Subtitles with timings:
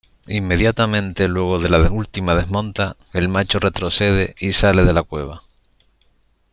[0.29, 5.41] Inmediatamente luego de la última desmonta, el macho retrocede y sale de la cueva.